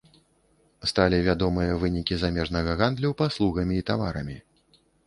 Сталі 0.91 1.19
вядомыя 1.27 1.77
вынікі 1.83 2.19
замежнага 2.25 2.71
гандлю 2.81 3.17
паслугамі 3.21 3.75
і 3.83 3.87
таварамі. 3.93 4.37